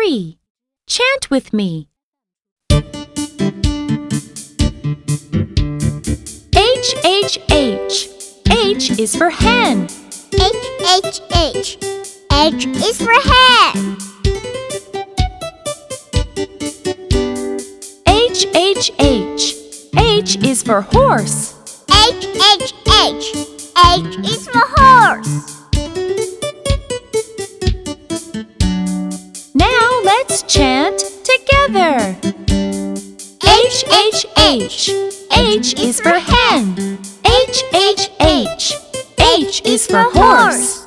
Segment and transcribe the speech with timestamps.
[0.00, 0.38] three.
[0.86, 1.88] Chant with me.
[6.56, 8.08] H H H.
[8.50, 9.88] H is for hen.
[10.32, 10.70] H
[11.04, 11.78] H H.
[12.32, 13.96] H is for hen.
[18.06, 19.54] H H H.
[19.98, 21.54] H is for horse.
[21.90, 22.72] H H
[23.04, 23.36] H.
[23.86, 25.59] H is for horse.
[32.10, 34.90] H H H.
[35.32, 36.98] H is for hen.
[37.24, 38.74] H H H.
[39.18, 40.79] H is for horse.